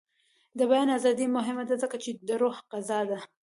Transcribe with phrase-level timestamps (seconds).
[0.57, 3.19] د بیان ازادي مهمه ده ځکه چې د روح غذا ده.